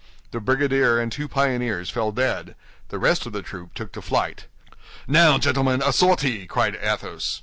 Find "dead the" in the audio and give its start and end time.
2.11-2.97